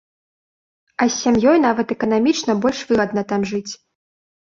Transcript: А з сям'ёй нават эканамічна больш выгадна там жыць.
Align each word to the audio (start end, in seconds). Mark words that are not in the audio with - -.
А 1.03 1.09
з 1.09 1.11
сям'ёй 1.23 1.57
нават 1.67 1.87
эканамічна 1.99 2.59
больш 2.67 2.79
выгадна 2.91 3.21
там 3.33 3.41
жыць. 3.55 3.67